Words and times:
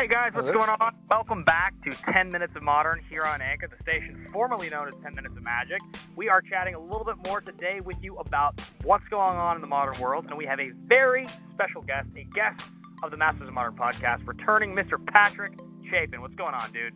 Hey 0.00 0.08
guys, 0.08 0.32
what's 0.32 0.46
going 0.46 0.70
on? 0.80 0.94
Welcome 1.10 1.44
back 1.44 1.74
to 1.84 1.90
10 1.90 2.30
Minutes 2.30 2.56
of 2.56 2.62
Modern 2.62 3.02
here 3.10 3.22
on 3.22 3.42
Anchor, 3.42 3.68
the 3.68 3.76
station 3.82 4.26
formerly 4.32 4.70
known 4.70 4.88
as 4.88 4.94
10 5.02 5.14
Minutes 5.14 5.36
of 5.36 5.42
Magic. 5.42 5.78
We 6.16 6.30
are 6.30 6.40
chatting 6.40 6.74
a 6.74 6.80
little 6.80 7.04
bit 7.04 7.16
more 7.26 7.42
today 7.42 7.82
with 7.82 7.98
you 8.00 8.16
about 8.16 8.58
what's 8.82 9.06
going 9.08 9.36
on 9.36 9.56
in 9.56 9.60
the 9.60 9.68
modern 9.68 10.00
world, 10.00 10.24
and 10.30 10.38
we 10.38 10.46
have 10.46 10.58
a 10.58 10.70
very 10.86 11.26
special 11.52 11.82
guest, 11.82 12.08
a 12.16 12.24
guest 12.32 12.62
of 13.02 13.10
the 13.10 13.18
Masters 13.18 13.46
of 13.48 13.52
Modern 13.52 13.74
podcast, 13.76 14.26
returning 14.26 14.74
Mr. 14.74 14.96
Patrick 15.08 15.52
Chapin. 15.90 16.22
What's 16.22 16.34
going 16.34 16.54
on, 16.54 16.72
dude? 16.72 16.94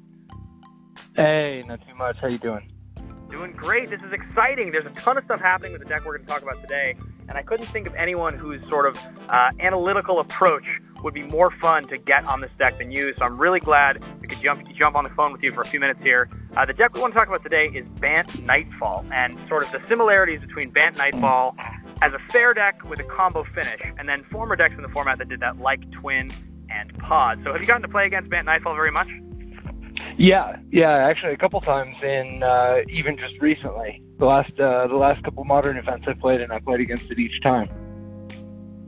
Hey, 1.15 1.63
not 1.69 1.87
too 1.87 1.95
much. 1.95 2.17
How 2.23 2.29
you 2.29 2.39
doing? 2.39 2.73
Doing 3.31 3.53
great. 3.53 3.91
This 3.91 4.01
is 4.01 4.15
exciting. 4.15 4.73
There's 4.73 4.87
a 4.87 5.01
ton 5.01 5.19
of 5.19 5.25
stuff 5.25 5.41
happening 5.41 5.73
with 5.73 5.83
the 5.83 5.89
deck 5.89 6.07
we're 6.07 6.17
going 6.17 6.27
to 6.27 6.33
talk 6.33 6.41
about 6.41 6.63
today, 6.63 6.97
and 7.29 7.37
I 7.37 7.43
couldn't 7.43 7.67
think 7.67 7.87
of 7.87 7.95
anyone 7.97 8.33
whose 8.33 8.67
sort 8.71 8.87
of 8.87 8.99
uh, 9.29 9.51
analytical 9.61 10.21
approach 10.21 10.65
would 11.05 11.15
be 11.15 11.23
more 11.23 11.51
fun 11.61 11.87
to 11.89 11.99
get 11.99 12.25
on 12.25 12.41
this 12.41 12.51
deck 12.59 12.79
than 12.79 12.91
you. 12.91 13.15
So 13.19 13.25
I'm 13.25 13.39
really 13.39 13.61
glad 13.61 14.03
we 14.21 14.27
could 14.27 14.41
jump 14.41 14.67
jump 14.75 14.97
on 14.97 15.05
the 15.05 15.11
phone 15.11 15.31
with 15.31 15.43
you 15.43 15.53
for 15.53 15.61
a 15.61 15.67
few 15.67 15.79
minutes 15.79 16.01
here. 16.03 16.29
Uh, 16.57 16.65
the 16.65 16.73
deck 16.73 16.95
we 16.95 17.01
want 17.01 17.13
to 17.13 17.19
talk 17.19 17.29
about 17.29 17.43
today 17.43 17.67
is 17.67 17.87
Bant 18.01 18.43
Nightfall, 18.43 19.05
and 19.13 19.39
sort 19.49 19.63
of 19.63 19.71
the 19.71 19.87
similarities 19.89 20.41
between 20.41 20.71
Bant 20.71 20.97
Nightfall 20.97 21.55
as 22.03 22.13
a 22.13 22.19
fair 22.33 22.55
deck 22.55 22.83
with 22.89 22.99
a 23.01 23.05
combo 23.05 23.45
finish, 23.45 23.81
and 23.99 24.09
then 24.09 24.25
former 24.33 24.57
decks 24.57 24.75
in 24.75 24.83
the 24.83 24.89
format 24.89 25.19
that 25.19 25.29
did 25.29 25.41
that, 25.41 25.59
like 25.59 25.89
Twin 25.93 26.31
and 26.71 26.97
Pod. 26.99 27.41
So 27.45 27.53
have 27.53 27.61
you 27.61 27.67
gotten 27.67 27.83
to 27.83 27.89
play 27.89 28.07
against 28.07 28.31
Bant 28.31 28.47
Nightfall 28.47 28.75
very 28.75 28.91
much? 28.91 29.09
Yeah, 30.17 30.57
yeah, 30.71 30.91
actually 30.91 31.33
a 31.33 31.37
couple 31.37 31.61
times 31.61 31.97
in 32.03 32.43
uh, 32.43 32.79
even 32.89 33.19
just 33.19 33.35
recently. 33.41 34.03
The 34.19 34.25
last 34.25 34.59
uh, 34.59 34.87
the 34.87 34.97
last 34.97 35.23
couple 35.25 35.45
modern 35.45 35.77
events 35.77 36.07
I 36.09 36.15
played 36.15 36.41
and 36.41 36.53
I 36.53 36.61
played 36.61 36.81
against 36.81 37.11
it 37.11 37.19
each 37.19 37.43
time. 37.43 37.69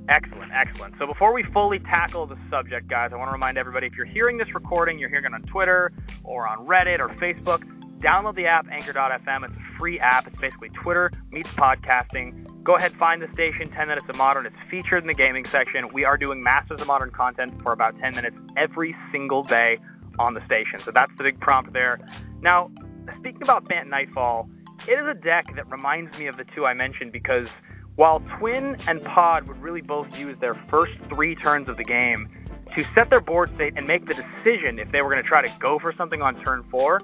Excellent, 0.09 0.52
excellent. 0.52 0.95
So 0.98 1.06
before 1.06 1.33
we 1.33 1.42
fully 1.42 1.80
tackle 1.80 2.27
the 2.27 2.38
subject, 2.48 2.88
guys, 2.88 3.10
I 3.12 3.16
want 3.16 3.28
to 3.28 3.33
remind 3.33 3.59
everybody 3.59 3.87
if 3.87 3.95
you're 3.95 4.06
hearing 4.06 4.38
this 4.38 4.55
recording, 4.55 4.98
you're 4.98 5.09
hearing 5.09 5.24
it 5.24 5.34
on 5.34 5.42
Twitter 5.42 5.92
or 6.23 6.46
on 6.46 6.65
Reddit 6.65 7.01
or 7.01 7.09
Facebook, 7.16 7.65
download 8.01 8.37
the 8.37 8.46
app 8.46 8.68
Anchor.fm. 8.71 9.45
It's 9.45 9.52
a 9.52 9.79
free 9.79 9.98
app. 9.98 10.29
It's 10.29 10.38
basically 10.38 10.68
Twitter 10.71 11.10
meets 11.32 11.51
podcasting. 11.54 12.46
Go 12.63 12.76
ahead, 12.76 12.93
find 12.93 13.21
the 13.21 13.29
station 13.32 13.71
10 13.71 13.88
Minutes 13.88 14.09
of 14.09 14.16
Modern. 14.16 14.46
It's 14.46 14.57
featured 14.71 15.02
in 15.02 15.09
the 15.09 15.15
gaming 15.15 15.45
section. 15.45 15.93
We 15.93 16.04
are 16.04 16.16
doing 16.16 16.43
Masters 16.43 16.80
of 16.80 16.87
Modern 16.87 17.10
content 17.10 17.60
for 17.63 17.73
about 17.73 17.98
10 17.98 18.15
minutes 18.15 18.38
every 18.57 18.95
single 19.10 19.43
day 19.43 19.79
on 20.18 20.35
the 20.35 20.45
station. 20.46 20.79
So 20.79 20.93
that's 20.93 21.13
the 21.16 21.24
big 21.24 21.41
prompt 21.41 21.73
there. 21.73 21.98
Now, 22.43 22.70
speaking 23.18 23.43
about 23.43 23.68
Bant 23.68 23.88
Nightfall, 23.88 24.48
it 24.87 24.93
is 24.93 25.07
a 25.07 25.15
deck 25.15 25.54
that 25.57 25.68
reminds 25.70 26.16
me 26.18 26.26
of 26.26 26.37
the 26.37 26.45
two 26.45 26.65
I 26.65 26.74
mentioned 26.74 27.10
because 27.10 27.48
while 27.97 28.21
Twin 28.39 28.77
and 28.87 29.02
Pod 29.02 29.49
would 29.49 29.61
really 29.61 29.80
both 29.80 30.19
use 30.19 30.39
their 30.39 30.55
first 30.55 30.93
three 31.09 31.35
turns 31.35 31.69
of 31.69 31.77
the 31.77 31.85
game 31.85 32.29
to 32.75 32.85
set 32.95 33.11
their 33.11 33.21
board 33.21 33.53
state 33.55 33.73
and 33.77 33.87
make 33.87 34.07
the 34.07 34.15
decision 34.15 34.79
if 34.79 34.91
they 34.93 35.03
were 35.03 35.11
going 35.11 35.23
to 35.23 35.29
try 35.29 35.45
to 35.45 35.53
go 35.59 35.79
for 35.79 35.93
something 35.95 36.21
on 36.21 36.38
turn 36.43 36.63
four, 36.71 37.01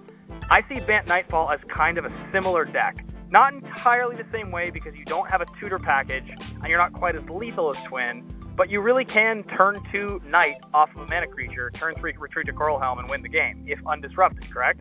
I 0.50 0.62
see 0.68 0.80
Bant 0.80 1.08
Nightfall 1.08 1.50
as 1.50 1.60
kind 1.68 1.98
of 1.98 2.04
a 2.04 2.12
similar 2.30 2.64
deck. 2.64 3.04
Not 3.30 3.54
entirely 3.54 4.16
the 4.16 4.26
same 4.30 4.50
way 4.50 4.70
because 4.70 4.94
you 4.94 5.06
don't 5.06 5.28
have 5.30 5.40
a 5.40 5.46
tutor 5.58 5.78
package 5.78 6.28
and 6.28 6.66
you're 6.66 6.78
not 6.78 6.92
quite 6.92 7.16
as 7.16 7.26
lethal 7.30 7.70
as 7.70 7.82
Twin, 7.84 8.22
but 8.54 8.68
you 8.68 8.80
really 8.82 9.06
can 9.06 9.44
turn 9.44 9.82
two 9.90 10.20
Knight 10.26 10.56
off 10.74 10.94
of 10.94 11.02
a 11.02 11.06
mana 11.06 11.26
creature, 11.26 11.70
turn 11.70 11.94
three 11.94 12.14
retreat 12.18 12.46
to 12.46 12.52
Coralhelm, 12.52 12.98
and 12.98 13.08
win 13.08 13.22
the 13.22 13.28
game 13.28 13.64
if 13.66 13.80
undisrupted, 13.84 14.50
correct? 14.50 14.80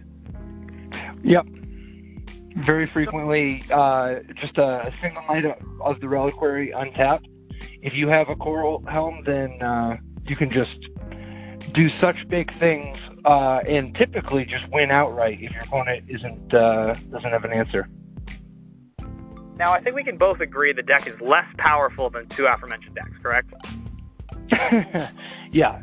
Yep. 1.24 1.46
Very 2.56 2.88
frequently, 2.88 3.64
uh, 3.72 4.16
just 4.36 4.58
a 4.58 4.92
single 5.00 5.24
Knight 5.28 5.46
of 5.82 6.00
the 6.02 6.08
Reliquary 6.08 6.72
untapped. 6.72 7.28
If 7.82 7.94
you 7.94 8.08
have 8.08 8.30
a 8.30 8.36
Coralhelm, 8.36 9.26
then 9.26 9.62
uh, 9.62 9.98
you 10.28 10.36
can 10.36 10.52
just 10.52 10.78
do 11.74 11.90
such 12.00 12.28
big 12.28 12.52
things 12.60 12.98
uh, 13.26 13.60
and 13.68 13.96
typically 13.96 14.46
just 14.46 14.68
win 14.72 14.92
outright 14.92 15.40
if 15.42 15.52
your 15.52 15.62
opponent 15.62 16.04
isn't 16.10 16.54
uh, 16.54 16.94
doesn't 17.12 17.32
have 17.32 17.46
an 17.46 17.54
answer. 17.54 17.88
Now, 19.58 19.72
I 19.72 19.80
think 19.80 19.96
we 19.96 20.04
can 20.04 20.18
both 20.18 20.40
agree 20.40 20.74
the 20.74 20.82
deck 20.82 21.08
is 21.08 21.20
less 21.22 21.46
powerful 21.58 22.10
than 22.10 22.28
two 22.30 22.48
aforementioned 22.48 22.96
decks, 22.96 23.16
correct? 23.22 23.54
yeah. 25.52 25.82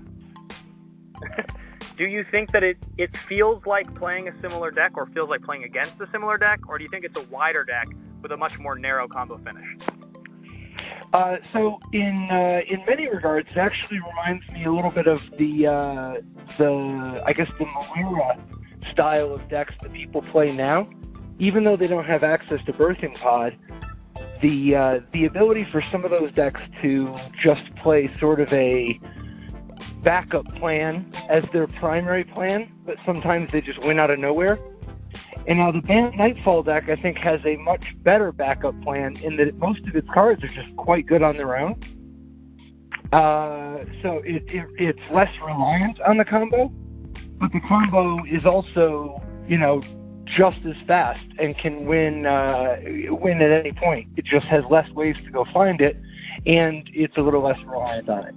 do 1.99 2.07
you 2.07 2.25
think 2.31 2.53
that 2.53 2.63
it, 2.63 2.79
it 2.97 3.17
feels 3.17 3.67
like 3.67 3.95
playing 3.95 4.29
a 4.29 4.41
similar 4.41 4.71
deck 4.71 4.93
or 4.97 5.07
feels 5.07 5.29
like 5.29 5.43
playing 5.43 5.65
against 5.65 6.01
a 6.01 6.09
similar 6.11 6.39
deck, 6.39 6.61
or 6.69 6.79
do 6.79 6.85
you 6.85 6.91
think 6.91 7.05
it's 7.05 7.19
a 7.19 7.25
wider 7.25 7.65
deck 7.65 7.89
with 8.23 8.33
a 8.33 8.37
much 8.37 8.59
more 8.59 8.79
narrow 8.79 9.07
combo 9.07 9.39
finish? 9.39 9.67
Uh, 11.13 11.37
so 11.53 11.79
in 11.93 12.29
uh, 12.31 12.61
in 12.67 12.85
many 12.87 13.09
regards, 13.09 13.49
it 13.51 13.59
actually 13.59 13.99
reminds 13.99 14.49
me 14.51 14.65
a 14.65 14.73
little 14.73 14.91
bit 14.91 15.07
of 15.07 15.31
the 15.39 15.67
uh, 15.67 16.15
the 16.57 17.23
I 17.27 17.33
guess 17.33 17.51
the 17.59 17.65
Melira 17.65 18.39
style 18.93 19.35
of 19.35 19.47
decks 19.49 19.75
that 19.83 19.93
people 19.93 20.23
play 20.23 20.55
now 20.55 20.89
even 21.39 21.65
though 21.65 21.77
they 21.77 21.87
don't 21.87 22.05
have 22.05 22.25
access 22.25 22.65
to 22.67 22.73
Birthing 22.73 23.19
Pod, 23.19 23.57
the 24.41 24.75
uh, 24.75 25.01
the 25.13 25.25
ability 25.25 25.65
for 25.65 25.81
some 25.81 26.05
of 26.05 26.11
those 26.11 26.33
decks 26.33 26.61
to 26.83 27.15
just 27.43 27.75
play 27.77 28.13
sort 28.19 28.41
of 28.41 28.53
a 28.53 29.01
backup 30.03 30.47
plan 30.57 31.11
as 31.29 31.45
their 31.53 31.67
primary 31.67 32.25
plan, 32.25 32.71
but 32.85 32.97
sometimes 33.05 33.51
they 33.53 33.61
just 33.61 33.81
win 33.81 33.99
out 33.99 34.11
of 34.11 34.19
nowhere. 34.19 34.59
And 35.47 35.59
now 35.59 35.71
the 35.71 35.81
Bant 35.81 36.17
Nightfall 36.17 36.63
deck, 36.63 36.89
I 36.89 36.97
think, 36.97 37.17
has 37.19 37.41
a 37.47 37.57
much 37.57 38.01
better 38.03 38.33
backup 38.33 38.81
plan 38.83 39.17
in 39.23 39.37
that 39.37 39.57
most 39.57 39.81
of 39.87 39.97
its 39.97 40.09
cards 40.13 40.45
are 40.45 40.49
just 40.49 40.75
quite 40.77 41.07
good 41.07 41.23
on 41.23 41.37
their 41.37 41.57
own. 41.57 41.81
Uh, 43.13 43.79
so 44.03 44.19
it, 44.25 44.53
it, 44.53 44.67
it's 44.79 45.01
less 45.11 45.33
reliant 45.43 45.99
on 46.03 46.19
the 46.19 46.25
combo, 46.25 46.69
but 47.39 47.51
the 47.53 47.61
combo 47.61 48.23
is 48.27 48.45
also, 48.45 49.23
you 49.49 49.57
know, 49.57 49.81
just 50.37 50.59
as 50.67 50.77
fast 50.87 51.27
and 51.39 51.57
can 51.57 51.87
win 51.87 52.27
uh, 52.27 52.77
win 53.09 53.41
at 53.41 53.51
any 53.51 53.73
point. 53.73 54.09
It 54.17 54.27
just 54.27 54.47
has 54.47 54.63
less 54.69 54.91
ways 54.91 55.23
to 55.23 55.31
go 55.31 55.47
find 55.55 55.81
it, 55.81 55.97
and 56.45 56.89
it's 56.93 57.17
a 57.17 57.21
little 57.23 57.41
less 57.41 57.61
reliant 57.63 58.11
on 58.11 58.27
it. 58.27 58.35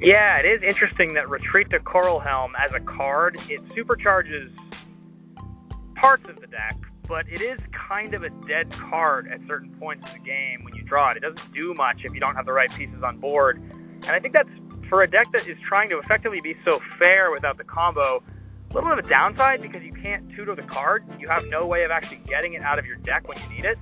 Yeah, 0.00 0.36
it 0.36 0.46
is 0.46 0.62
interesting 0.62 1.14
that 1.14 1.30
Retreat 1.30 1.70
to 1.70 1.80
Coralhelm 1.80 2.50
as 2.58 2.74
a 2.74 2.80
card 2.80 3.36
it 3.48 3.66
supercharges 3.68 4.52
parts 5.94 6.28
of 6.28 6.38
the 6.38 6.46
deck, 6.46 6.76
but 7.08 7.26
it 7.28 7.40
is 7.40 7.58
kind 7.72 8.12
of 8.12 8.22
a 8.22 8.28
dead 8.46 8.70
card 8.72 9.26
at 9.32 9.40
certain 9.46 9.70
points 9.78 10.12
in 10.12 10.20
the 10.20 10.26
game 10.26 10.64
when 10.64 10.74
you 10.74 10.82
draw 10.82 11.12
it. 11.12 11.16
It 11.16 11.20
doesn't 11.20 11.52
do 11.54 11.72
much 11.72 12.04
if 12.04 12.12
you 12.12 12.20
don't 12.20 12.34
have 12.34 12.44
the 12.44 12.52
right 12.52 12.70
pieces 12.74 13.02
on 13.02 13.16
board, 13.18 13.56
and 13.56 14.10
I 14.10 14.20
think 14.20 14.34
that's 14.34 14.50
for 14.90 15.02
a 15.02 15.10
deck 15.10 15.28
that 15.32 15.48
is 15.48 15.56
trying 15.66 15.88
to 15.88 15.98
effectively 15.98 16.42
be 16.42 16.54
so 16.62 16.78
fair 16.98 17.30
without 17.30 17.56
the 17.56 17.64
combo 17.64 18.22
a 18.70 18.74
little 18.74 18.90
bit 18.90 18.98
of 18.98 19.06
a 19.06 19.08
downside 19.08 19.62
because 19.62 19.82
you 19.82 19.92
can't 19.92 20.28
tutor 20.36 20.54
the 20.54 20.62
card. 20.62 21.04
You 21.18 21.28
have 21.28 21.46
no 21.46 21.66
way 21.66 21.84
of 21.84 21.90
actually 21.90 22.18
getting 22.26 22.52
it 22.52 22.62
out 22.62 22.78
of 22.78 22.84
your 22.84 22.96
deck 22.96 23.26
when 23.26 23.38
you 23.40 23.56
need 23.56 23.64
it. 23.64 23.78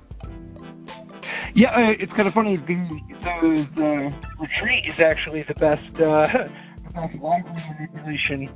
Yeah, 1.55 1.69
uh, 1.69 1.95
it's 1.97 2.11
kind 2.11 2.27
of 2.27 2.33
funny. 2.33 2.57
The, 2.57 2.75
the, 3.23 3.67
the 3.75 4.13
retreat 4.37 4.87
is 4.87 4.99
actually 4.99 5.43
the 5.43 5.53
best, 5.53 6.01
uh, 6.01 6.27
the 6.83 6.89
best 6.93 7.15
library 7.15 7.61
manipulation. 7.69 8.49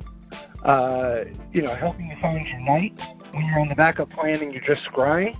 Uh, 0.64 1.24
you 1.54 1.62
know, 1.62 1.74
helping 1.76 2.08
you 2.08 2.18
find 2.22 2.46
your 2.46 2.60
Knight 2.60 3.02
when 3.32 3.46
you're 3.46 3.60
on 3.62 3.70
the 3.70 3.76
backup 3.76 4.10
plan 4.10 4.42
and 4.42 4.54
you're 4.54 4.64
just 4.64 4.86
scrying. 4.86 5.38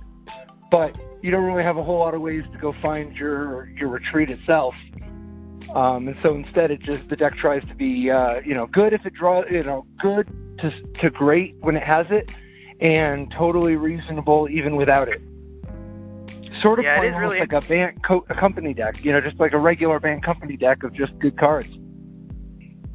But 0.70 0.96
you 1.20 1.30
don't 1.30 1.44
really 1.44 1.62
have 1.62 1.76
a 1.76 1.84
whole 1.84 1.98
lot 1.98 2.14
of 2.14 2.22
ways 2.22 2.44
to 2.50 2.58
go 2.58 2.72
find 2.80 3.14
your 3.14 3.68
your 3.76 3.90
retreat 3.90 4.30
itself. 4.30 4.74
Um, 5.74 6.08
and 6.08 6.16
so 6.22 6.34
instead, 6.34 6.70
it 6.70 6.80
just 6.80 7.10
the 7.10 7.16
deck 7.16 7.36
tries 7.36 7.62
to 7.66 7.74
be, 7.74 8.10
uh, 8.10 8.40
you 8.40 8.54
know, 8.54 8.68
good 8.68 8.94
if 8.94 9.04
it 9.04 9.12
draws, 9.12 9.44
you 9.50 9.62
know, 9.62 9.84
good 10.00 10.26
to, 10.60 10.70
to 10.94 11.10
great 11.10 11.56
when 11.60 11.76
it 11.76 11.82
has 11.82 12.06
it, 12.08 12.34
and 12.80 13.30
totally 13.32 13.76
reasonable 13.76 14.48
even 14.48 14.76
without 14.76 15.08
it. 15.08 15.20
Sort 16.60 16.78
of 16.78 16.84
yeah, 16.84 16.98
playing 16.98 17.14
really... 17.14 17.40
like 17.40 17.52
a 17.52 17.60
Bant 17.60 18.04
co- 18.04 18.24
a 18.28 18.34
company 18.34 18.74
deck, 18.74 19.04
you 19.04 19.12
know, 19.12 19.20
just 19.20 19.38
like 19.38 19.52
a 19.52 19.58
regular 19.58 19.98
Bant 20.00 20.22
company 20.22 20.56
deck 20.56 20.82
of 20.82 20.92
just 20.92 21.18
good 21.18 21.38
cards. 21.38 21.70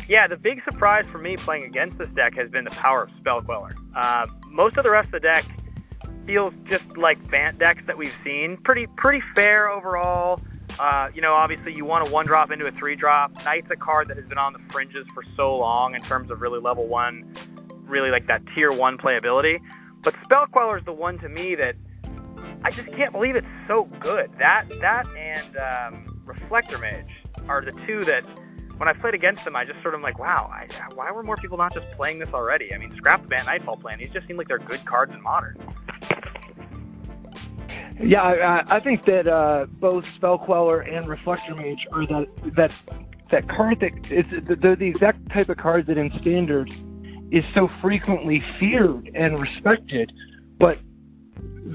Yeah, 0.08 0.28
the 0.28 0.38
big 0.38 0.64
surprise 0.64 1.06
for 1.12 1.18
me 1.18 1.36
playing 1.36 1.64
against 1.64 1.98
this 1.98 2.10
deck 2.16 2.36
has 2.36 2.50
been 2.52 2.64
the 2.64 2.72
power 2.72 3.04
of 3.04 3.10
Spell 3.20 3.42
Queller. 3.42 3.76
Uh, 3.96 4.28
most 4.52 4.78
of 4.78 4.84
the 4.84 4.92
rest 4.92 5.08
of 5.08 5.14
the 5.14 5.20
deck 5.22 5.46
feels 6.28 6.54
just 6.66 6.86
like 6.96 7.18
Bant 7.32 7.58
decks 7.58 7.82
that 7.88 7.98
we've 7.98 8.16
seen. 8.24 8.58
Pretty 8.64 8.88
pretty 8.98 9.24
fair 9.34 9.70
overall. 9.70 10.40
Uh, 10.80 11.10
you 11.14 11.22
know, 11.22 11.34
obviously 11.34 11.74
you 11.74 11.86
want 11.86 12.08
a 12.08 12.12
one 12.12 12.26
drop 12.26 12.52
into 12.52 12.66
a 12.66 12.72
three 12.72 12.96
drop. 12.96 13.34
Knight's 13.46 13.70
a 13.72 13.76
card 13.76 14.08
that 14.10 14.18
has 14.18 14.28
been 14.28 14.38
on 14.38 14.54
the 14.54 14.60
fringes 14.70 15.08
for 15.14 15.24
so 15.36 15.58
long 15.58 15.96
in 15.96 16.02
terms 16.02 16.30
of 16.30 16.42
really 16.42 16.60
level 16.60 16.88
one 16.88 17.34
really 17.88 18.10
like 18.10 18.28
that 18.28 18.42
tier 18.54 18.72
one 18.72 18.98
playability. 18.98 19.60
But 20.02 20.16
Spell 20.24 20.46
Queller 20.48 20.78
is 20.78 20.86
the 20.86 20.94
one 20.94 21.18
to 21.20 21.30
me 21.30 21.56
that 21.56 21.76
I 22.66 22.72
just 22.72 22.92
can't 22.94 23.12
believe 23.12 23.36
it's 23.36 23.46
so 23.68 23.84
good. 24.00 24.32
That 24.40 24.68
that 24.82 25.06
and 25.16 25.56
um, 25.58 26.20
Reflector 26.26 26.80
Mage 26.80 27.22
are 27.48 27.64
the 27.64 27.72
two 27.86 28.04
that 28.06 28.26
when 28.78 28.90
I 28.90 28.94
played 28.94 29.14
against 29.14 29.46
them, 29.46 29.56
I 29.56 29.66
just 29.66 29.80
sort 29.84 29.94
of 29.94 30.02
like, 30.02 30.18
wow, 30.18 30.52
I, 30.52 30.68
why 30.96 31.12
were 31.12 31.22
more 31.22 31.38
people 31.38 31.60
not 31.60 31.76
just 31.76 31.86
playing 31.92 32.18
this 32.18 32.30
already? 32.34 32.74
I 32.74 32.80
mean, 32.80 32.92
scrap 32.98 33.22
the 33.22 33.28
Bant 33.28 33.46
Nightfall 33.46 33.78
plan. 33.78 34.00
These 34.00 34.10
just 34.10 34.26
seem 34.26 34.36
like 34.36 34.48
they're 34.48 34.58
good 34.58 34.84
cards 34.84 35.14
in 35.14 35.22
Modern. 35.22 35.58
Yeah, 38.02 38.24
I, 38.24 38.78
I 38.78 38.80
think 38.80 39.06
that 39.06 39.28
uh, 39.28 39.68
both 39.80 40.10
Spell 40.10 40.40
Queller 40.40 40.82
and 40.82 41.08
Reflector 41.08 41.54
Mage 41.54 41.86
are 41.92 42.08
that 42.08 42.28
that 42.56 42.74
that 43.30 43.48
card 43.48 43.80
that 43.82 44.12
it's 44.12 44.30
the, 44.48 44.76
the 44.76 44.88
exact 44.88 45.30
type 45.32 45.50
of 45.50 45.58
card 45.58 45.86
that 45.86 46.00
in 46.00 46.12
standard 46.20 46.76
is 47.30 47.46
so 47.54 47.70
frequently 47.80 48.44
feared 48.60 49.12
and 49.14 49.40
respected, 49.40 50.12
but 50.58 50.80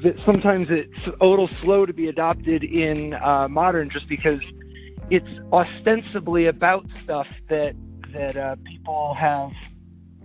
that 0.03 0.17
sometimes 0.25 0.69
it's 0.71 1.17
a 1.21 1.27
little 1.27 1.49
slow 1.61 1.85
to 1.85 1.93
be 1.93 2.09
adopted 2.09 2.65
in 2.65 3.15
uh, 3.15 3.49
modern 3.49 3.91
just 3.91 4.09
because 4.09 4.41
it's 5.11 5.29
ostensibly 5.53 6.47
about 6.47 6.87
stuff 7.03 7.27
that 7.49 7.75
that 8.13 8.37
uh, 8.37 8.57
people 8.65 9.15
have, 9.15 9.51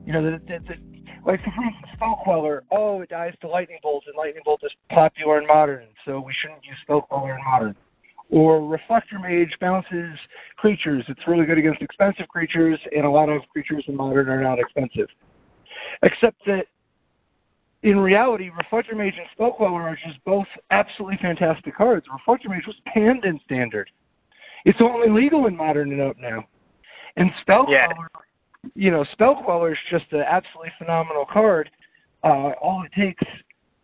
you 0.05 0.13
know, 0.13 0.23
that, 0.31 0.47
that, 0.47 0.65
that 0.67 0.77
like 1.25 1.43
for 1.43 1.63
instance, 1.63 1.91
Spell 1.93 2.19
Queller. 2.23 2.63
Oh, 2.71 3.01
it 3.01 3.09
dies 3.09 3.33
to 3.41 3.47
Lightning 3.47 3.79
Bolt, 3.81 4.03
and 4.07 4.15
Lightning 4.15 4.43
Bolt 4.45 4.61
is 4.63 4.71
popular 4.89 5.39
in 5.39 5.47
modern, 5.47 5.87
so 6.05 6.19
we 6.19 6.33
shouldn't 6.39 6.63
use 6.63 6.77
Spell 6.83 7.01
Queller 7.01 7.35
in 7.35 7.43
modern. 7.43 7.75
Or 8.29 8.65
Reflector 8.65 9.19
Mage 9.19 9.53
bounces 9.59 10.17
creatures. 10.57 11.03
It's 11.07 11.27
really 11.27 11.45
good 11.45 11.57
against 11.57 11.81
expensive 11.81 12.27
creatures, 12.27 12.79
and 12.95 13.05
a 13.05 13.09
lot 13.09 13.29
of 13.29 13.41
creatures 13.49 13.83
in 13.87 13.95
modern 13.95 14.29
are 14.29 14.41
not 14.41 14.59
expensive. 14.59 15.07
Except 16.01 16.37
that 16.45 16.65
in 17.85 17.99
reality, 17.99 18.49
Reflector 18.49 18.95
Mage 18.95 19.13
and 19.15 19.27
Spell 19.33 19.51
Queller 19.51 19.83
are 19.83 19.97
just 20.07 20.17
both 20.25 20.47
absolutely 20.71 21.19
fantastic 21.21 21.77
cards. 21.77 22.07
Reflector 22.11 22.49
Mage 22.49 22.65
was 22.65 22.75
panned 22.87 23.25
in 23.25 23.39
standard. 23.45 23.91
It's 24.65 24.79
only 24.81 25.07
legal 25.07 25.45
in 25.45 25.55
modern 25.55 25.91
and 25.91 26.01
up 26.01 26.17
now. 26.19 26.47
And 27.15 27.29
Spell 27.41 27.67
yeah. 27.69 27.87
You 28.73 28.89
know, 28.89 29.05
Spell 29.11 29.39
Queller 29.45 29.73
is 29.73 29.77
just 29.91 30.05
an 30.11 30.21
absolutely 30.21 30.71
phenomenal 30.79 31.25
card. 31.31 31.69
Uh, 32.23 32.53
all 32.59 32.83
it 32.83 32.91
takes 32.99 33.23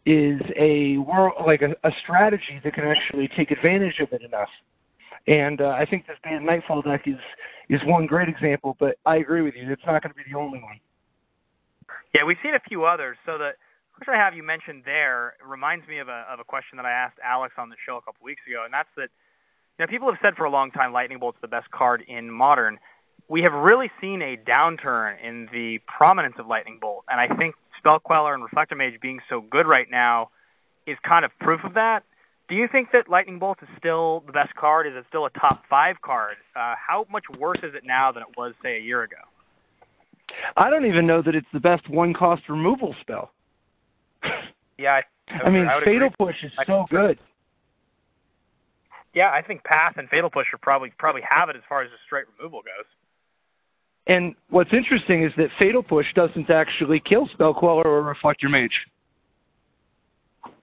is 0.07 0.41
a 0.57 0.97
world 0.97 1.33
like 1.45 1.61
a, 1.61 1.75
a, 1.87 1.91
strategy 2.01 2.59
that 2.63 2.73
can 2.73 2.85
actually 2.85 3.29
take 3.37 3.51
advantage 3.51 3.99
of 3.99 4.11
it 4.11 4.23
enough. 4.23 4.49
And 5.27 5.61
uh, 5.61 5.75
I 5.77 5.85
think 5.85 6.07
this 6.07 6.17
Bant 6.23 6.43
Nightfall 6.43 6.81
deck 6.81 7.03
is 7.05 7.19
is 7.69 7.79
one 7.85 8.07
great 8.07 8.27
example. 8.27 8.75
But 8.79 8.97
I 9.05 9.17
agree 9.17 9.43
with 9.43 9.53
you; 9.53 9.71
it's 9.71 9.83
not 9.85 10.01
going 10.01 10.11
to 10.11 10.15
be 10.15 10.23
the 10.27 10.39
only 10.39 10.57
one. 10.57 10.79
Yeah, 12.15 12.23
we've 12.25 12.37
seen 12.41 12.55
a 12.55 12.59
few 12.67 12.83
others. 12.85 13.17
So 13.27 13.37
the 13.37 13.51
question 13.93 14.13
I 14.13 14.17
have 14.17 14.35
you 14.35 14.43
mentioned 14.43 14.83
there 14.85 15.33
reminds 15.45 15.87
me 15.87 15.99
of 15.99 16.07
a 16.07 16.25
of 16.31 16.39
a 16.39 16.43
question 16.43 16.77
that 16.77 16.85
I 16.85 16.91
asked 16.91 17.17
Alex 17.23 17.53
on 17.57 17.69
the 17.69 17.75
show 17.85 17.97
a 17.97 18.01
couple 18.01 18.23
weeks 18.23 18.41
ago, 18.47 18.63
and 18.65 18.73
that's 18.73 18.89
that. 18.97 19.09
You 19.79 19.85
know, 19.85 19.89
people 19.89 20.11
have 20.11 20.19
said 20.21 20.35
for 20.35 20.45
a 20.45 20.51
long 20.51 20.69
time 20.69 20.93
Lightning 20.93 21.17
Bolt's 21.17 21.39
the 21.41 21.47
best 21.47 21.71
card 21.71 22.03
in 22.07 22.29
Modern. 22.29 22.77
We 23.29 23.41
have 23.43 23.53
really 23.53 23.89
seen 24.01 24.21
a 24.21 24.37
downturn 24.37 25.15
in 25.23 25.47
the 25.51 25.79
prominence 25.87 26.35
of 26.37 26.45
Lightning 26.45 26.77
Bolt, 26.79 27.05
and 27.09 27.19
I 27.19 27.33
think 27.35 27.55
Spell 27.77 27.99
Queller 27.99 28.33
and 28.33 28.43
Reflector 28.43 28.75
Mage 28.75 28.99
being 29.01 29.21
so 29.27 29.41
good 29.41 29.65
right 29.65 29.89
now 29.89 30.29
is 30.85 30.97
kind 31.07 31.25
of 31.25 31.31
proof 31.39 31.61
of 31.63 31.73
that. 31.73 32.03
Do 32.47 32.55
you 32.55 32.67
think 32.67 32.89
that 32.91 33.09
Lightning 33.09 33.39
Bolt 33.39 33.59
is 33.61 33.69
still 33.77 34.23
the 34.27 34.33
best 34.33 34.53
card? 34.55 34.85
Is 34.85 34.93
it 34.95 35.05
still 35.07 35.25
a 35.25 35.29
top 35.31 35.63
five 35.69 36.01
card? 36.01 36.35
Uh, 36.55 36.75
how 36.75 37.07
much 37.09 37.23
worse 37.39 37.59
is 37.63 37.73
it 37.73 37.83
now 37.85 38.11
than 38.11 38.23
it 38.23 38.37
was, 38.37 38.53
say, 38.61 38.77
a 38.77 38.81
year 38.81 39.03
ago? 39.03 39.15
I 40.57 40.69
don't 40.69 40.85
even 40.85 41.07
know 41.07 41.21
that 41.21 41.33
it's 41.33 41.47
the 41.53 41.59
best 41.59 41.89
one 41.89 42.13
cost 42.13 42.43
removal 42.49 42.93
spell. 43.01 43.31
Yeah, 44.77 44.93
I, 44.93 45.01
I, 45.33 45.47
I 45.47 45.49
mean, 45.49 45.67
I 45.67 45.79
Fatal 45.83 46.07
agree. 46.07 46.27
Push 46.27 46.43
is 46.43 46.51
so 46.65 46.85
good. 46.89 47.19
Yeah, 49.13 49.29
I 49.29 49.41
think 49.41 49.63
Path 49.63 49.95
and 49.97 50.09
Fatal 50.09 50.29
Push 50.29 50.47
are 50.53 50.57
probably 50.57 50.91
probably 50.97 51.21
have 51.29 51.49
it 51.49 51.55
as 51.55 51.61
far 51.67 51.83
as 51.83 51.89
the 51.89 51.97
straight 52.05 52.25
removal 52.37 52.61
goes. 52.61 52.85
And 54.07 54.35
what's 54.49 54.71
interesting 54.73 55.23
is 55.23 55.31
that 55.37 55.49
Fatal 55.59 55.83
Push 55.83 56.07
doesn't 56.15 56.49
actually 56.49 56.99
kill 56.99 57.29
Spell 57.33 57.53
Queller 57.53 57.83
or 57.83 58.15
Your 58.41 58.51
Mage. 58.51 58.87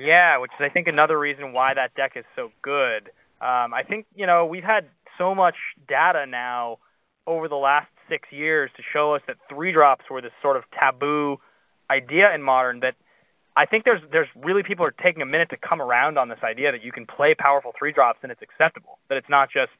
Yeah, 0.00 0.38
which 0.38 0.50
is 0.58 0.64
I 0.64 0.69
think 0.69 0.88
another 0.88 1.19
reason 1.19 1.52
why 1.52 1.75
that 1.75 1.94
deck 1.94 2.12
is 2.16 2.25
so 2.34 2.50
good. 2.62 3.10
Um, 3.40 3.72
I 3.75 3.82
think 3.87 4.06
you 4.14 4.26
know 4.26 4.46
we've 4.46 4.64
had 4.64 4.87
so 5.16 5.34
much 5.34 5.55
data 5.88 6.26
now 6.26 6.78
over 7.26 7.49
the 7.49 7.56
last 7.56 7.88
six 8.08 8.28
years 8.32 8.70
to 8.76 8.82
show 8.93 9.14
us 9.14 9.22
that 9.26 9.37
three 9.49 9.72
drops 9.72 10.06
were 10.10 10.22
this 10.22 10.32
sort 10.40 10.56
of 10.56 10.64
taboo 10.78 11.37
idea 11.90 12.34
in 12.34 12.43
modern 12.43 12.81
that 12.81 12.94
I 13.58 13.66
think 13.66 13.84
there's 13.84 14.00
there's 14.12 14.28
really 14.37 14.62
people 14.62 14.87
are 14.87 14.94
taking 15.02 15.20
a 15.20 15.26
minute 15.26 15.50
to 15.50 15.56
come 15.56 15.82
around 15.82 16.16
on 16.16 16.28
this 16.28 16.38
idea 16.44 16.70
that 16.70 16.84
you 16.84 16.93
can 16.93 17.05
play 17.05 17.34
powerful 17.37 17.72
three 17.76 17.93
drops 17.93 18.20
and 18.22 18.31
it's 18.31 18.40
acceptable. 18.40 19.00
That 19.08 19.19
it's 19.19 19.28
not 19.28 19.49
just 19.50 19.72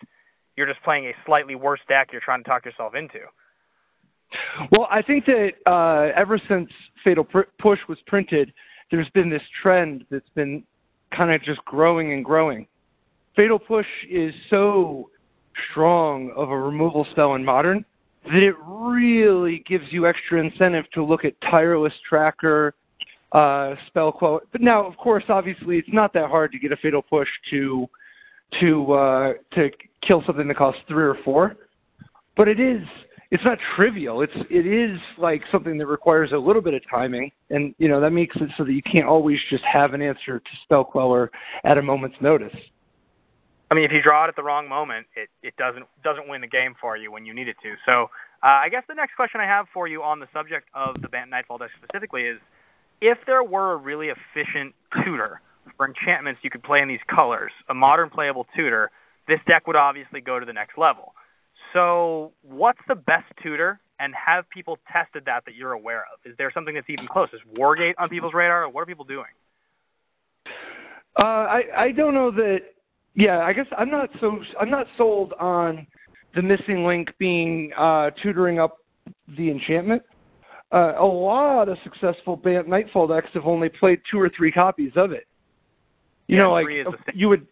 you're 0.57 0.67
just 0.67 0.83
playing 0.83 1.07
a 1.07 1.13
slightly 1.25 1.55
worse 1.55 1.79
deck 1.89 2.09
you're 2.11 2.21
trying 2.21 2.43
to 2.43 2.51
talk 2.51 2.65
yourself 2.65 2.95
into. 2.97 3.21
Well, 4.73 4.89
I 4.91 5.01
think 5.01 5.27
that 5.27 5.51
uh, 5.65 6.11
ever 6.21 6.41
since 6.49 6.69
Fatal 7.05 7.25
Push 7.25 7.79
was 7.89 7.99
printed, 8.09 8.53
there's 8.91 9.09
been 9.11 9.31
this 9.31 9.43
trend 9.63 10.05
that's 10.11 10.29
been 10.35 10.65
kind 11.17 11.31
of 11.31 11.41
just 11.45 11.65
growing 11.65 12.13
and 12.13 12.25
growing. 12.25 12.67
Fatal 13.37 13.61
Push 13.61 13.87
is 14.11 14.35
so 14.51 15.09
strong 15.71 16.33
of 16.37 16.51
a 16.51 16.59
removal 16.59 17.07
spell 17.13 17.37
in 17.37 17.45
Modern 17.45 17.85
that 18.25 18.43
it 18.43 18.57
really 18.67 19.63
gives 19.69 19.85
you 19.91 20.09
extra 20.09 20.45
incentive 20.45 20.85
to 20.95 21.05
look 21.05 21.25
at 21.25 21.41
Tireless 21.43 21.95
Tracker, 22.07 22.75
uh, 23.33 23.75
Spell 23.89 24.13
Queller. 24.13 24.41
But 24.53 24.61
now, 24.61 24.87
of 24.87 24.97
course, 24.97 25.25
obviously, 25.29 25.79
it's 25.79 25.89
not 25.93 26.13
that 26.15 26.29
hard 26.29 26.53
to 26.53 26.59
get 26.59 26.73
a 26.73 26.77
Fatal 26.77 27.03
Push 27.03 27.29
to 27.51 27.87
to 28.61 28.93
uh, 28.93 29.33
to 29.55 29.71
kill 30.07 30.23
something 30.27 30.49
that 30.49 30.57
costs 30.57 30.81
three 30.89 31.05
or 31.05 31.17
four. 31.25 31.57
But 32.37 32.49
it 32.49 32.61
is 32.61 32.83
it's 33.31 33.45
not 33.45 33.59
trivial. 33.77 34.23
It's 34.23 34.33
it 34.51 34.67
is 34.67 34.99
like 35.19 35.43
something 35.53 35.77
that 35.79 35.87
requires 35.87 36.33
a 36.33 36.39
little 36.39 36.63
bit 36.63 36.75
of 36.75 36.83
timing, 36.91 37.31
and 37.51 37.75
you 37.79 37.89
know 37.89 38.01
that 38.01 38.11
makes 38.11 38.37
it 38.37 38.49
so 38.57 38.65
that 38.65 38.73
you 38.73 38.83
can't 38.83 39.07
always 39.07 39.39
just 39.51 39.65
have 39.65 39.93
an 39.93 40.01
answer 40.01 40.39
to 40.39 40.51
spell 40.63 40.85
queller 40.85 41.31
at 41.65 41.77
a 41.77 41.83
moment's 41.83 42.17
notice. 42.21 42.55
I 43.71 43.75
mean, 43.75 43.85
if 43.85 43.93
you 43.93 44.01
draw 44.01 44.25
it 44.25 44.29
at 44.29 44.37
the 44.37 44.43
wrong 44.43 44.67
moment, 44.67 45.07
it 45.15 45.29
it 45.43 45.55
doesn't 45.59 45.85
doesn't 46.03 46.29
win 46.29 46.41
the 46.41 46.47
game 46.47 46.75
for 46.81 46.97
you 46.97 47.13
when 47.13 47.27
you 47.27 47.35
need 47.35 47.49
it 47.49 47.57
to. 47.63 47.75
So 47.85 48.05
uh, 48.43 48.65
I 48.65 48.69
guess 48.71 48.85
the 48.89 48.95
next 48.95 49.15
question 49.15 49.41
I 49.41 49.47
have 49.47 49.67
for 49.75 49.89
you 49.89 50.03
on 50.03 50.21
the 50.21 50.29
subject 50.33 50.69
of 50.75 51.01
the 51.03 51.09
Bant 51.09 51.29
Nightfall 51.29 51.59
deck 51.59 51.71
specifically 51.77 52.23
is, 52.23 52.39
if 53.01 53.19
there 53.27 53.43
were 53.43 53.73
a 53.73 53.77
really 53.77 54.09
efficient 54.09 54.75
tutor 55.05 55.41
for 55.77 55.87
enchantments 55.87 56.41
you 56.43 56.51
could 56.51 56.63
play 56.63 56.81
in 56.81 56.89
these 56.89 57.01
colors, 57.15 57.53
a 57.69 57.75
modern 57.75 58.11
playable 58.11 58.47
tutor, 58.57 58.91
this 59.27 59.39
deck 59.47 59.67
would 59.67 59.77
obviously 59.77 60.21
go 60.21 60.39
to 60.41 60.47
the 60.47 60.53
next 60.53 60.79
level. 60.79 61.15
So, 61.73 62.33
what's 62.43 62.81
the 62.89 62.95
best 62.95 63.27
tutor, 63.43 63.81
and 63.99 64.15
have 64.15 64.49
people 64.49 64.79
tested 64.91 65.25
that 65.27 65.45
that 65.45 65.55
you're 65.55 65.73
aware 65.73 66.05
of? 66.13 66.31
Is 66.31 66.37
there 66.39 66.51
something 66.53 66.75
that's 66.75 66.89
even 66.89 67.07
close? 67.07 67.29
Is 67.33 67.41
Wargate 67.59 67.95
on 67.99 68.09
people's 68.09 68.35
radar, 68.35 68.65
or 68.65 68.69
what 68.71 68.83
are 68.83 68.87
people 68.87 69.05
doing? 69.05 69.27
Uh, 71.19 71.23
I 71.23 71.63
I 71.77 71.93
don't 71.93 72.15
know 72.15 72.31
that. 72.31 72.59
Yeah, 73.15 73.41
I 73.41 73.53
guess 73.53 73.67
I'm 73.77 73.91
not 73.91 74.09
so 74.21 74.39
I'm 74.61 74.71
not 74.71 74.87
sold 74.97 75.35
on 75.41 75.87
the 76.35 76.43
missing 76.43 76.85
link 76.85 77.09
being 77.19 77.73
uh, 77.77 78.11
tutoring 78.23 78.61
up 78.61 78.79
the 79.37 79.51
enchantment. 79.51 80.03
Uh, 80.71 80.95
a 80.99 81.05
lot 81.05 81.69
of 81.69 81.79
successful 81.83 82.37
Bant 82.37 82.69
Nightfall 82.69 83.07
decks 83.07 83.29
have 83.33 83.47
only 83.47 83.71
played 83.71 84.01
two 84.11 84.21
or 84.21 84.31
three 84.37 84.53
copies 84.53 84.93
of 84.97 85.13
it. 85.13 85.27
You 86.27 86.37
yeah, 86.37 86.43
know, 86.43 86.53
like 86.53 86.67
you 87.15 87.29
would 87.31 87.47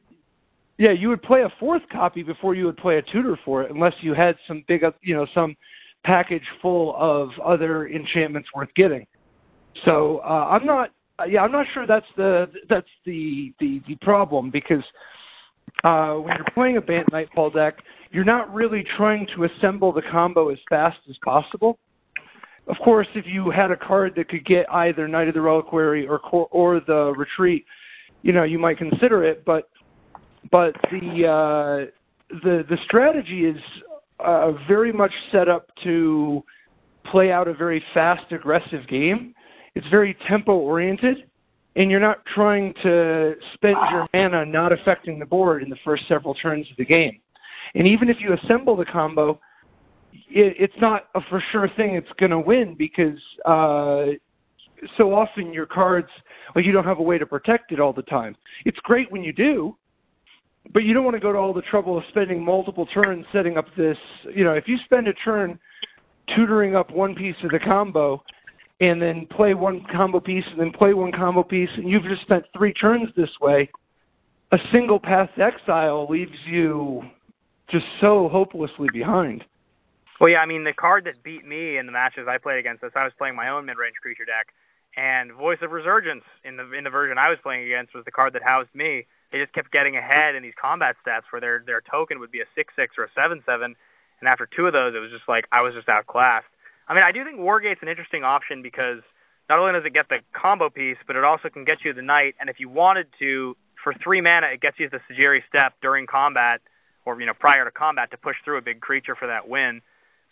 yeah, 0.78 0.92
you 0.92 1.08
would 1.08 1.22
play 1.22 1.42
a 1.42 1.52
fourth 1.58 1.82
copy 1.90 2.22
before 2.22 2.54
you 2.54 2.66
would 2.66 2.76
play 2.76 2.98
a 2.98 3.02
tutor 3.02 3.38
for 3.44 3.62
it, 3.62 3.70
unless 3.70 3.94
you 4.00 4.12
had 4.12 4.36
some 4.46 4.62
big, 4.68 4.82
you 5.00 5.14
know, 5.14 5.26
some 5.34 5.56
package 6.04 6.42
full 6.60 6.94
of 6.96 7.30
other 7.44 7.88
enchantments 7.88 8.48
worth 8.54 8.68
getting. 8.76 9.06
So 9.84 10.18
uh, 10.18 10.48
I'm 10.50 10.66
not, 10.66 10.90
yeah, 11.28 11.42
I'm 11.42 11.52
not 11.52 11.66
sure 11.72 11.86
that's 11.86 12.06
the 12.16 12.50
that's 12.68 12.88
the 13.06 13.52
the, 13.58 13.80
the 13.88 13.94
problem 14.02 14.50
because 14.50 14.84
uh, 15.84 16.14
when 16.14 16.36
you're 16.36 16.46
playing 16.54 16.76
a 16.76 16.80
Bant 16.80 17.10
Nightfall 17.10 17.50
deck, 17.50 17.78
you're 18.10 18.24
not 18.24 18.52
really 18.52 18.84
trying 18.96 19.26
to 19.34 19.44
assemble 19.44 19.92
the 19.92 20.02
combo 20.10 20.50
as 20.50 20.58
fast 20.68 20.98
as 21.08 21.16
possible. 21.24 21.78
Of 22.68 22.76
course, 22.82 23.06
if 23.14 23.26
you 23.26 23.50
had 23.50 23.70
a 23.70 23.76
card 23.76 24.14
that 24.16 24.28
could 24.28 24.44
get 24.44 24.66
either 24.72 25.06
Knight 25.06 25.28
of 25.28 25.34
the 25.34 25.40
Reliquary 25.40 26.06
or 26.06 26.20
or 26.20 26.80
the 26.80 27.12
Retreat, 27.16 27.64
you 28.22 28.32
know, 28.32 28.42
you 28.42 28.58
might 28.58 28.78
consider 28.78 29.24
it, 29.24 29.44
but 29.44 29.68
but 30.50 30.74
the 30.90 31.26
uh, 31.26 31.90
the 32.42 32.64
the 32.68 32.78
strategy 32.84 33.44
is 33.46 33.56
uh, 34.20 34.52
very 34.66 34.92
much 34.92 35.12
set 35.30 35.48
up 35.48 35.68
to 35.84 36.42
play 37.10 37.30
out 37.30 37.46
a 37.46 37.54
very 37.54 37.82
fast, 37.94 38.32
aggressive 38.32 38.86
game. 38.88 39.32
It's 39.74 39.86
very 39.88 40.16
tempo 40.28 40.56
oriented, 40.56 41.28
and 41.76 41.90
you're 41.90 42.00
not 42.00 42.24
trying 42.34 42.74
to 42.82 43.34
spend 43.54 43.76
your 43.92 44.08
mana 44.12 44.44
not 44.44 44.72
affecting 44.72 45.18
the 45.18 45.26
board 45.26 45.62
in 45.62 45.70
the 45.70 45.76
first 45.84 46.04
several 46.08 46.34
turns 46.34 46.66
of 46.70 46.76
the 46.78 46.84
game. 46.84 47.20
And 47.74 47.86
even 47.86 48.08
if 48.08 48.16
you 48.20 48.32
assemble 48.32 48.76
the 48.76 48.86
combo, 48.86 49.38
it, 50.28 50.56
it's 50.58 50.80
not 50.80 51.08
a 51.14 51.20
for 51.28 51.42
sure 51.52 51.68
thing 51.76 51.94
it's 51.94 52.08
going 52.18 52.30
to 52.30 52.38
win 52.40 52.74
because 52.76 53.18
uh, 53.44 54.06
so 54.96 55.14
often 55.14 55.52
your 55.52 55.66
cards, 55.66 56.08
like 56.54 56.64
you 56.64 56.72
don't 56.72 56.84
have 56.84 56.98
a 56.98 57.02
way 57.02 57.18
to 57.18 57.26
protect 57.26 57.72
it 57.72 57.80
all 57.80 57.92
the 57.92 58.02
time. 58.02 58.36
It's 58.64 58.78
great 58.80 59.10
when 59.10 59.22
you 59.22 59.32
do, 59.32 59.76
but 60.72 60.84
you 60.84 60.94
don't 60.94 61.04
want 61.04 61.16
to 61.16 61.20
go 61.20 61.32
to 61.32 61.38
all 61.38 61.54
the 61.54 61.62
trouble 61.62 61.96
of 61.98 62.04
spending 62.08 62.44
multiple 62.44 62.86
turns 62.86 63.24
setting 63.32 63.56
up 63.56 63.66
this. 63.76 63.98
You 64.34 64.44
know, 64.44 64.52
if 64.52 64.64
you 64.66 64.76
spend 64.84 65.08
a 65.08 65.12
turn 65.14 65.58
tutoring 66.34 66.74
up 66.74 66.90
one 66.90 67.14
piece 67.14 67.36
of 67.44 67.50
the 67.50 67.58
combo 67.58 68.22
and 68.80 69.00
then 69.00 69.26
play 69.30 69.54
one 69.54 69.84
combo 69.92 70.20
piece 70.20 70.44
and 70.50 70.60
then 70.60 70.72
play 70.72 70.92
one 70.92 71.12
combo 71.12 71.42
piece 71.42 71.70
and 71.76 71.88
you've 71.88 72.04
just 72.04 72.22
spent 72.22 72.44
three 72.56 72.72
turns 72.72 73.08
this 73.16 73.30
way, 73.40 73.70
a 74.52 74.58
single 74.72 75.00
path 75.00 75.30
exile 75.38 76.06
leaves 76.08 76.36
you 76.46 77.02
just 77.70 77.84
so 78.00 78.28
hopelessly 78.28 78.88
behind. 78.92 79.44
Well, 80.20 80.30
yeah, 80.30 80.40
I 80.40 80.46
mean 80.46 80.64
the 80.64 80.72
card 80.72 81.04
that 81.04 81.22
beat 81.22 81.46
me 81.46 81.76
in 81.76 81.86
the 81.86 81.92
matches 81.92 82.26
I 82.28 82.38
played 82.38 82.58
against 82.58 82.82
this, 82.82 82.92
I 82.96 83.04
was 83.04 83.12
playing 83.18 83.36
my 83.36 83.48
own 83.48 83.66
mid-range 83.66 83.96
creature 84.00 84.24
deck, 84.24 84.48
and 84.96 85.32
Voice 85.32 85.58
of 85.60 85.72
Resurgence 85.72 86.24
in 86.44 86.56
the 86.56 86.72
in 86.72 86.84
the 86.84 86.90
version 86.90 87.18
I 87.18 87.28
was 87.28 87.38
playing 87.42 87.66
against 87.66 87.94
was 87.94 88.04
the 88.04 88.10
card 88.10 88.32
that 88.32 88.42
housed 88.42 88.74
me. 88.74 89.06
They 89.30 89.38
just 89.38 89.52
kept 89.52 89.72
getting 89.72 89.96
ahead 89.96 90.34
in 90.34 90.42
these 90.42 90.56
combat 90.60 90.96
stats 91.04 91.28
where 91.30 91.40
their 91.40 91.62
their 91.66 91.82
token 91.82 92.18
would 92.20 92.30
be 92.30 92.40
a 92.40 92.48
six 92.54 92.72
six 92.76 92.94
or 92.96 93.04
a 93.04 93.12
seven 93.14 93.42
seven, 93.44 93.76
and 94.20 94.28
after 94.28 94.48
two 94.48 94.66
of 94.66 94.72
those, 94.72 94.94
it 94.94 95.00
was 95.00 95.10
just 95.10 95.28
like 95.28 95.46
I 95.52 95.60
was 95.60 95.74
just 95.74 95.88
outclassed. 95.88 96.48
I 96.88 96.94
mean, 96.94 97.02
I 97.02 97.12
do 97.12 97.24
think 97.24 97.38
Wargate's 97.38 97.82
an 97.82 97.88
interesting 97.88 98.24
option 98.24 98.62
because 98.62 99.02
not 99.50 99.58
only 99.58 99.72
does 99.72 99.84
it 99.84 99.92
get 99.92 100.08
the 100.08 100.20
combo 100.32 100.70
piece, 100.70 100.96
but 101.06 101.16
it 101.16 101.24
also 101.24 101.50
can 101.50 101.64
get 101.64 101.84
you 101.84 101.92
the 101.92 102.02
knight, 102.02 102.34
and 102.40 102.48
if 102.48 102.58
you 102.58 102.68
wanted 102.68 103.06
to, 103.18 103.56
for 103.82 103.92
three 104.02 104.20
mana, 104.22 104.48
it 104.48 104.60
gets 104.60 104.78
you 104.80 104.88
the 104.88 105.00
Sejiri 105.10 105.40
Steppe 105.48 105.74
during 105.82 106.06
combat, 106.06 106.62
or 107.04 107.20
you 107.20 107.26
know 107.26 107.34
prior 107.34 107.66
to 107.66 107.70
combat 107.70 108.10
to 108.12 108.16
push 108.16 108.36
through 108.44 108.56
a 108.56 108.62
big 108.62 108.80
creature 108.80 109.14
for 109.14 109.26
that 109.28 109.46
win. 109.46 109.82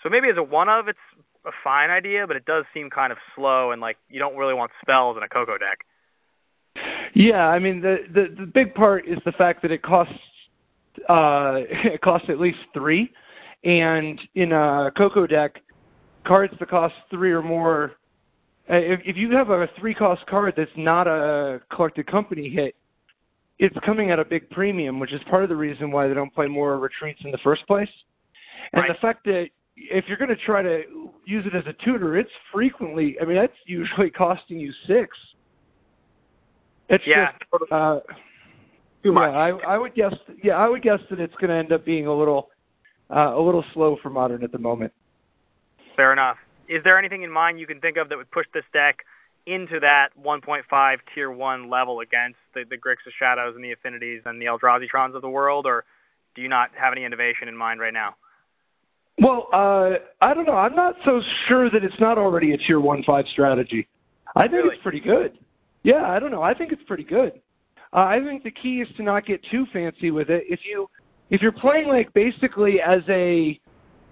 So 0.04 0.10
maybe 0.10 0.28
as 0.28 0.36
a 0.36 0.42
one 0.42 0.68
of, 0.68 0.86
it's 0.86 0.98
a 1.46 1.50
fine 1.64 1.90
idea, 1.90 2.26
but 2.26 2.36
it 2.36 2.44
does 2.44 2.64
seem 2.72 2.90
kind 2.90 3.10
of 3.10 3.18
slow 3.34 3.72
and 3.72 3.80
like 3.80 3.96
you 4.08 4.18
don't 4.18 4.36
really 4.36 4.54
want 4.54 4.70
spells 4.80 5.16
in 5.16 5.22
a 5.22 5.28
Coco 5.28 5.58
deck. 5.58 5.78
Yeah, 7.14 7.48
I 7.48 7.58
mean 7.58 7.80
the 7.80 7.98
the, 8.12 8.34
the 8.38 8.46
big 8.46 8.74
part 8.74 9.06
is 9.06 9.18
the 9.24 9.32
fact 9.32 9.62
that 9.62 9.70
it 9.70 9.82
costs 9.82 10.12
uh, 11.08 11.54
it 11.70 12.00
costs 12.02 12.28
at 12.28 12.38
least 12.38 12.58
three, 12.72 13.10
and 13.64 14.20
in 14.34 14.52
a 14.52 14.90
Coco 14.96 15.26
deck, 15.26 15.62
cards 16.26 16.54
that 16.58 16.68
cost 16.68 16.94
three 17.10 17.32
or 17.32 17.42
more. 17.42 17.92
Uh, 18.68 18.76
if, 18.76 19.00
if 19.04 19.16
you 19.16 19.30
have 19.30 19.50
a 19.50 19.68
three 19.78 19.94
cost 19.94 20.26
card 20.26 20.54
that's 20.56 20.70
not 20.76 21.06
a 21.06 21.60
collected 21.70 22.06
company 22.06 22.48
hit, 22.48 22.74
it's 23.58 23.76
coming 23.84 24.10
at 24.10 24.18
a 24.18 24.24
big 24.24 24.48
premium, 24.50 24.98
which 24.98 25.12
is 25.12 25.20
part 25.28 25.42
of 25.42 25.50
the 25.50 25.56
reason 25.56 25.90
why 25.90 26.08
they 26.08 26.14
don't 26.14 26.34
play 26.34 26.46
more 26.46 26.78
retreats 26.78 27.20
in 27.24 27.30
the 27.30 27.38
first 27.44 27.66
place. 27.66 27.88
And 28.72 28.82
right. 28.82 28.88
the 28.88 28.98
fact 29.00 29.24
that 29.26 29.48
if 29.76 30.04
you're 30.08 30.16
going 30.16 30.30
to 30.30 30.36
try 30.36 30.62
to 30.62 30.82
use 31.26 31.44
it 31.46 31.56
as 31.56 31.64
a 31.66 31.84
tutor, 31.84 32.16
it's 32.16 32.30
frequently. 32.52 33.16
I 33.20 33.24
mean, 33.24 33.36
that's 33.36 33.52
usually 33.66 34.10
costing 34.16 34.58
you 34.58 34.72
six. 34.86 35.16
It's 36.88 37.04
yeah. 37.06 37.32
just 37.32 37.72
uh, 37.72 38.00
too 39.02 39.12
much. 39.12 39.30
Yeah, 39.32 39.38
I, 39.38 39.74
I 39.74 39.78
would 39.78 39.94
guess. 39.94 40.14
Yeah, 40.42 40.54
I 40.54 40.68
would 40.68 40.82
guess 40.82 40.98
that 41.10 41.18
it's 41.18 41.34
going 41.36 41.50
to 41.50 41.56
end 41.56 41.72
up 41.72 41.84
being 41.84 42.06
a 42.06 42.14
little, 42.14 42.50
uh, 43.10 43.34
a 43.34 43.40
little 43.40 43.64
slow 43.72 43.96
for 44.02 44.10
modern 44.10 44.44
at 44.44 44.52
the 44.52 44.58
moment. 44.58 44.92
Fair 45.96 46.12
enough. 46.12 46.36
Is 46.68 46.82
there 46.84 46.98
anything 46.98 47.22
in 47.22 47.30
mind 47.30 47.58
you 47.58 47.66
can 47.66 47.80
think 47.80 47.96
of 47.96 48.08
that 48.08 48.18
would 48.18 48.30
push 48.30 48.46
this 48.52 48.64
deck 48.72 48.98
into 49.46 49.78
that 49.80 50.08
1.5 50.22 50.96
tier 51.14 51.30
one 51.30 51.68
level 51.68 52.00
against 52.00 52.38
the 52.54 52.64
the 52.68 52.76
Grixis 52.76 53.12
Shadows 53.18 53.54
and 53.54 53.64
the 53.64 53.72
Affinities 53.72 54.22
and 54.24 54.40
the 54.40 54.46
Eldrazitrons 54.46 55.14
of 55.14 55.22
the 55.22 55.28
world, 55.28 55.66
or 55.66 55.84
do 56.34 56.42
you 56.42 56.48
not 56.48 56.70
have 56.74 56.92
any 56.92 57.04
innovation 57.04 57.48
in 57.48 57.56
mind 57.56 57.80
right 57.80 57.92
now? 57.92 58.16
Well, 59.20 59.48
uh, 59.52 59.90
I 60.20 60.34
don't 60.34 60.46
know. 60.46 60.56
I'm 60.56 60.74
not 60.74 60.96
so 61.04 61.20
sure 61.46 61.70
that 61.70 61.84
it's 61.84 61.98
not 62.00 62.18
already 62.18 62.52
a 62.52 62.58
tier 62.58 62.80
one 62.80 63.02
five 63.04 63.24
strategy. 63.32 63.86
I 64.34 64.42
think 64.42 64.52
really? 64.52 64.74
it's 64.74 64.82
pretty 64.82 65.00
good. 65.00 65.38
Yeah, 65.84 66.10
I 66.10 66.18
don't 66.18 66.30
know. 66.30 66.42
I 66.42 66.54
think 66.54 66.72
it's 66.72 66.82
pretty 66.86 67.04
good. 67.04 67.40
Uh, 67.92 67.98
I 67.98 68.18
think 68.18 68.42
the 68.42 68.50
key 68.50 68.80
is 68.80 68.88
to 68.96 69.02
not 69.02 69.24
get 69.24 69.40
too 69.50 69.66
fancy 69.72 70.10
with 70.10 70.30
it. 70.30 70.44
If 70.48 70.60
you 70.68 70.88
if 71.30 71.40
you're 71.42 71.52
playing 71.52 71.88
like 71.88 72.12
basically 72.12 72.80
as 72.80 73.00
a 73.08 73.60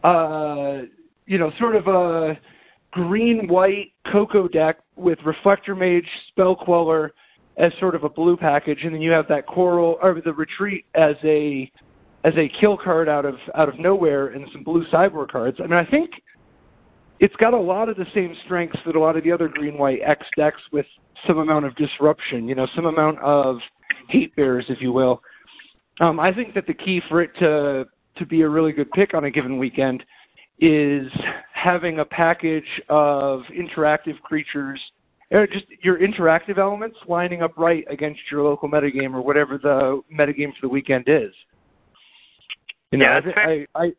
uh, 0.05 0.83
you 1.27 1.39
know 1.39 1.51
sort 1.59 1.75
of 1.75 1.89
a 1.89 2.39
green 2.93 3.49
white 3.49 3.93
Coco 4.13 4.47
deck 4.47 4.79
with 4.95 5.19
Reflector 5.25 5.75
Mage, 5.75 6.07
Spell 6.29 6.55
Queller 6.55 7.13
as 7.57 7.73
sort 7.81 7.95
of 7.95 8.05
a 8.05 8.09
blue 8.09 8.37
package, 8.37 8.79
and 8.85 8.95
then 8.95 9.03
you 9.03 9.11
have 9.11 9.27
that 9.29 9.47
Coral 9.47 9.99
or 10.01 10.21
the 10.25 10.33
Retreat 10.33 10.85
as 10.95 11.17
a 11.25 11.71
as 12.25 12.35
a 12.37 12.49
kill 12.61 12.76
card 12.76 13.09
out 13.09 13.25
of 13.25 13.35
out 13.55 13.69
of 13.69 13.79
nowhere 13.79 14.29
and 14.29 14.47
some 14.52 14.62
blue 14.62 14.85
cyborg 14.93 15.31
cards. 15.31 15.59
I 15.61 15.62
mean, 15.62 15.73
I 15.73 15.85
think 15.85 16.11
it's 17.21 17.35
got 17.37 17.55
a 17.55 17.61
lot 17.61 17.88
of 17.88 17.97
the 17.97 18.07
same 18.14 18.35
strengths 18.45 18.79
that 18.87 18.97
a 18.97 19.00
lot 19.00 19.17
of 19.17 19.25
the 19.25 19.33
other 19.33 19.49
green 19.49 19.79
white 19.79 20.00
X 20.05 20.26
decks 20.37 20.61
with 20.73 20.87
some 21.26 21.38
amount 21.38 21.64
of 21.64 21.75
disruption, 21.76 22.49
you 22.49 22.55
know, 22.55 22.67
some 22.75 22.87
amount 22.87 23.19
of 23.21 23.59
hate 24.09 24.35
bears, 24.37 24.64
if 24.69 24.81
you 24.81 24.93
will. 24.93 25.23
Um, 26.00 26.19
I 26.19 26.33
think 26.33 26.55
that 26.55 26.67
the 26.67 26.75
key 26.75 27.00
for 27.09 27.23
it 27.23 27.31
to 27.38 27.85
to 28.17 28.26
be 28.26 28.43
a 28.43 28.49
really 28.49 28.73
good 28.73 28.91
pick 28.93 29.14
on 29.14 29.25
a 29.25 29.31
given 29.31 29.59
weekend 29.59 30.02
is 30.61 31.11
having 31.55 32.00
a 32.00 32.05
package 32.05 32.81
of 32.88 33.41
interactive 33.52 34.21
creatures, 34.23 34.81
or 35.31 35.47
just 35.47 35.64
your 35.83 35.99
interactive 35.99 36.59
elements 36.59 36.97
lining 37.09 37.43
up 37.43 37.57
right 37.57 37.85
against 37.91 38.21
your 38.31 38.43
local 38.43 38.69
metagame 38.69 39.14
or 39.14 39.23
whatever 39.23 39.59
the 39.59 40.00
metagame 40.12 40.52
for 40.55 40.62
the 40.62 40.69
weekend 40.69 41.05
is. 41.07 41.33
You 42.93 42.99
know, 42.99 43.07
yeah, 43.07 43.21
that's 43.21 43.27
I, 43.27 43.33
fair. 43.33 43.67
I, 43.75 43.85
I, 43.85 43.93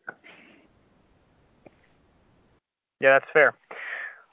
yeah, 3.02 3.20
that's 3.20 3.32
fair. 3.34 3.54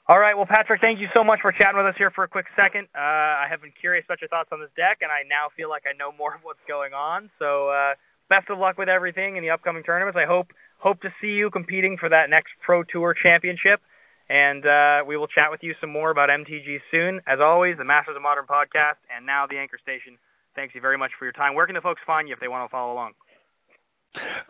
All 0.07 0.19
right, 0.19 0.35
well, 0.35 0.45
Patrick, 0.45 0.81
thank 0.81 0.99
you 0.99 1.07
so 1.13 1.23
much 1.23 1.39
for 1.41 1.51
chatting 1.51 1.77
with 1.77 1.85
us 1.85 1.95
here 1.97 2.11
for 2.11 2.23
a 2.23 2.27
quick 2.27 2.45
second. 2.55 2.87
Uh, 2.95 2.99
I 2.99 3.47
have 3.49 3.61
been 3.61 3.71
curious 3.79 4.05
about 4.05 4.21
your 4.21 4.27
thoughts 4.27 4.49
on 4.51 4.59
this 4.59 4.69
deck, 4.75 4.99
and 5.01 5.11
I 5.11 5.23
now 5.27 5.47
feel 5.55 5.69
like 5.69 5.83
I 5.91 5.97
know 5.97 6.11
more 6.11 6.35
of 6.35 6.41
what's 6.43 6.59
going 6.67 6.93
on. 6.93 7.29
So, 7.39 7.69
uh, 7.69 7.93
best 8.29 8.49
of 8.49 8.59
luck 8.59 8.77
with 8.77 8.87
everything 8.87 9.35
in 9.35 9.43
the 9.43 9.49
upcoming 9.49 9.83
tournaments. 9.83 10.17
I 10.17 10.25
hope 10.25 10.53
hope 10.77 11.01
to 11.01 11.13
see 11.21 11.33
you 11.33 11.49
competing 11.49 11.97
for 11.97 12.09
that 12.09 12.29
next 12.29 12.53
Pro 12.61 12.83
Tour 12.83 13.13
Championship, 13.13 13.81
and 14.29 14.65
uh, 14.65 15.03
we 15.07 15.17
will 15.17 15.27
chat 15.27 15.49
with 15.49 15.63
you 15.63 15.73
some 15.81 15.91
more 15.91 16.11
about 16.11 16.29
MTG 16.29 16.81
soon. 16.91 17.21
As 17.25 17.39
always, 17.39 17.77
the 17.77 17.85
Masters 17.85 18.15
of 18.15 18.21
Modern 18.21 18.45
podcast, 18.45 19.01
and 19.15 19.25
now 19.25 19.47
the 19.47 19.57
Anchor 19.57 19.79
Station. 19.81 20.17
Thanks 20.55 20.75
you 20.75 20.81
very 20.81 20.97
much 20.97 21.11
for 21.17 21.25
your 21.25 21.31
time. 21.31 21.55
Where 21.55 21.65
can 21.65 21.75
the 21.75 21.81
folks 21.81 22.01
find 22.05 22.27
you 22.27 22.33
if 22.33 22.39
they 22.39 22.47
want 22.47 22.67
to 22.67 22.71
follow 22.71 22.93
along? 22.93 23.13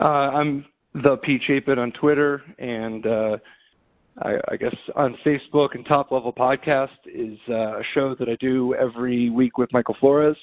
Uh, 0.00 0.04
I'm 0.04 0.64
the 0.94 1.16
P 1.18 1.38
Chapin 1.46 1.78
on 1.78 1.92
Twitter, 1.92 2.42
and 2.58 3.06
uh, 3.06 3.36
I, 4.20 4.36
I, 4.50 4.56
guess 4.56 4.74
on 4.94 5.16
Facebook 5.24 5.74
and 5.74 5.86
Top 5.86 6.12
Level 6.12 6.32
Podcast 6.32 6.90
is 7.06 7.38
uh, 7.48 7.78
a 7.78 7.82
show 7.94 8.14
that 8.16 8.28
I 8.28 8.36
do 8.36 8.74
every 8.74 9.30
week 9.30 9.58
with 9.58 9.72
Michael 9.72 9.96
Flores. 10.00 10.36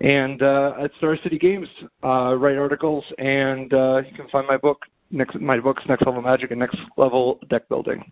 And 0.00 0.42
uh, 0.42 0.72
at 0.82 0.90
Star 0.98 1.16
City 1.22 1.38
Games, 1.38 1.68
uh, 2.02 2.34
write 2.34 2.56
articles, 2.56 3.04
and 3.18 3.72
uh, 3.72 4.02
you 4.08 4.14
can 4.16 4.28
find 4.30 4.46
my 4.46 4.56
book, 4.56 4.82
next 5.10 5.38
my 5.40 5.60
books, 5.60 5.82
Next 5.88 6.06
Level 6.06 6.22
Magic 6.22 6.50
and 6.50 6.60
Next 6.60 6.78
Level 6.96 7.38
Deck 7.50 7.68
Building. 7.68 8.10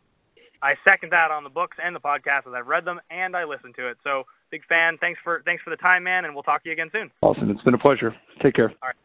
I 0.63 0.75
second 0.85 1.11
that 1.13 1.31
on 1.31 1.43
the 1.43 1.51
books 1.51 1.79
and 1.83 1.97
the 1.97 2.01
podcast 2.01 2.47
as 2.47 2.53
I've 2.55 2.67
read 2.67 2.85
them 2.85 3.01
and 3.11 3.35
I 3.35 3.45
listened 3.45 3.75
to 3.77 3.89
it. 3.89 3.97
So 4.05 4.25
big 4.51 4.63
fan. 4.67 4.99
Thanks 5.01 5.19
for 5.25 5.43
thanks 5.47 5.63
for 5.63 5.71
the 5.71 5.77
time, 5.77 6.05
man, 6.05 6.27
and 6.27 6.35
we'll 6.35 6.43
talk 6.43 6.63
to 6.65 6.69
you 6.69 6.75
again 6.75 6.91
soon. 6.93 7.11
Awesome. 7.23 7.51
It's 7.51 7.63
been 7.63 7.75
a 7.75 7.79
pleasure. 7.79 8.15
Take 8.43 8.55
care. 8.55 8.69
All 8.69 8.89
right. 8.89 8.97